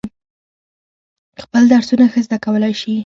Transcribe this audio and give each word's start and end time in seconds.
خپل 1.43 1.63
درسونه 1.73 2.05
ښه 2.11 2.19
زده 2.25 2.37
کولای 2.45 2.73
شي. 2.81 2.93